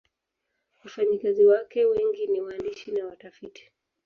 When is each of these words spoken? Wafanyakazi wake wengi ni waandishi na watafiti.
Wafanyakazi 0.83 1.45
wake 1.45 1.85
wengi 1.85 2.27
ni 2.27 2.41
waandishi 2.41 2.91
na 2.91 3.05
watafiti. 3.05 3.71